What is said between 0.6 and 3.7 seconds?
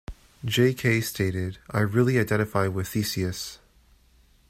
Kay stated, I really identify with Theseus.